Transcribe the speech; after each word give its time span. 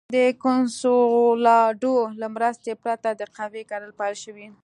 د 0.15 0.17
کنسولاډو 0.43 1.95
له 2.21 2.27
مرستې 2.35 2.71
پرته 2.83 3.09
د 3.15 3.21
قهوې 3.35 3.63
کرل 3.71 3.91
پیل 3.99 4.15
شول. 4.23 4.51